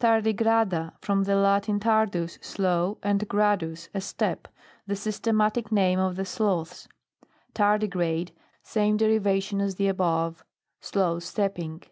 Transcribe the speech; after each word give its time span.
TARDIGRADA. 0.00 0.94
From 1.00 1.22
the 1.22 1.36
Latin, 1.36 1.78
tar 1.78 2.06
dus 2.06 2.34
t 2.36 2.42
slow, 2.44 2.98
and 3.00 3.20
gradus, 3.28 3.88
a 3.94 4.00
step. 4.00 4.48
The 4.88 4.96
systematic 4.96 5.70
name 5.70 6.00
of 6.00 6.16
the 6.16 6.24
sloths. 6.24 6.88
TARDIGRADE. 7.54 8.32
Same 8.64 8.96
derivation 8.96 9.60
as 9.60 9.76
the 9.76 9.86
above. 9.86 10.44
Slow 10.80 11.20
stepping. 11.20 11.84